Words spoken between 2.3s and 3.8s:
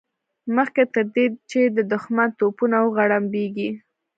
توپونه وغړمبېږي.